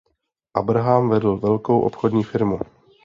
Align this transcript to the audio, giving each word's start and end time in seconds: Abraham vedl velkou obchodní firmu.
Abraham 0.53 1.09
vedl 1.09 1.37
velkou 1.37 1.79
obchodní 1.79 2.23
firmu. 2.23 2.59